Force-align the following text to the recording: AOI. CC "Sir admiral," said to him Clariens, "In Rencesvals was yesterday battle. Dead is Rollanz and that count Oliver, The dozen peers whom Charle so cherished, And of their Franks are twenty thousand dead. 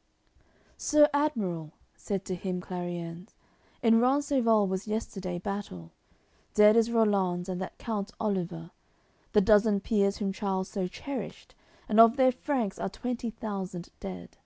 AOI. 0.00 0.42
CC 0.42 0.78
"Sir 0.78 1.10
admiral," 1.12 1.72
said 1.94 2.24
to 2.24 2.34
him 2.34 2.62
Clariens, 2.62 3.34
"In 3.82 4.00
Rencesvals 4.00 4.66
was 4.66 4.88
yesterday 4.88 5.38
battle. 5.38 5.90
Dead 6.54 6.74
is 6.74 6.88
Rollanz 6.90 7.50
and 7.50 7.60
that 7.60 7.76
count 7.76 8.10
Oliver, 8.18 8.70
The 9.34 9.42
dozen 9.42 9.80
peers 9.80 10.16
whom 10.16 10.32
Charle 10.32 10.64
so 10.64 10.88
cherished, 10.88 11.54
And 11.86 12.00
of 12.00 12.16
their 12.16 12.32
Franks 12.32 12.78
are 12.78 12.88
twenty 12.88 13.28
thousand 13.28 13.90
dead. 14.00 14.38